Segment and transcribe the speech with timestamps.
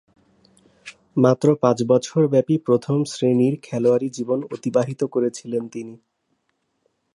[1.17, 5.95] মাত্র পাঁচ বছরব্যাপী প্রথম-শ্রেণীর খেলোয়াড়ী জীবন অতিবাহিত করেছিলেন তিনি।